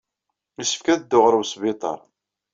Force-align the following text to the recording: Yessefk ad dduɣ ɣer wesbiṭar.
Yessefk 0.57 0.87
ad 0.93 0.99
dduɣ 1.01 1.23
ɣer 1.25 1.33
wesbiṭar. 1.39 1.99